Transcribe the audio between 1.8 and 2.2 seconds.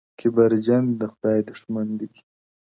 دئ!